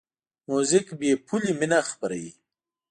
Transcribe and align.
موزیک 0.49 0.87
بېپوله 0.99 1.51
مینه 1.59 1.79
خپروي. 1.89 2.31